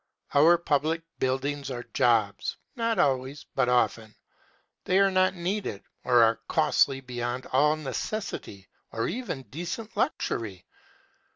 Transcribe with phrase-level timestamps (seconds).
[0.33, 4.15] Our public buildings are jobs not always, but often.
[4.85, 10.65] They are not needed, or are costly beyond all necessity or even decent luxury.